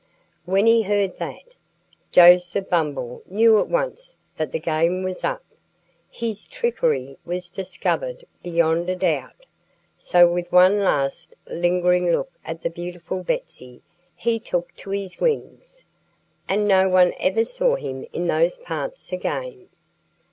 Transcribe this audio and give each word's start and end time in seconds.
When 0.45 0.65
he 0.65 0.81
heard 0.81 1.19
that, 1.19 1.53
Joseph 2.11 2.69
Bumble 2.71 3.21
knew 3.27 3.59
at 3.59 3.67
once 3.69 4.17
that 4.35 4.51
the 4.51 4.57
game 4.59 5.03
was 5.03 5.23
up. 5.23 5.43
His 6.09 6.47
trickery 6.47 7.19
was 7.23 7.51
discovered 7.51 8.25
beyond 8.41 8.89
a 8.89 8.95
doubt. 8.95 9.45
So 9.99 10.27
with 10.27 10.51
one 10.51 10.79
last 10.79 11.35
lingering 11.45 12.11
look 12.11 12.31
at 12.43 12.63
the 12.63 12.71
beautiful 12.71 13.21
Betsy 13.21 13.83
he 14.15 14.39
took 14.39 14.75
to 14.77 14.89
his 14.89 15.19
wings. 15.19 15.83
And 16.49 16.67
no 16.67 16.89
one 16.89 17.13
ever 17.19 17.45
saw 17.45 17.75
him 17.75 18.07
in 18.11 18.25
those 18.25 18.57
parts 18.57 19.13
again. 19.13 19.69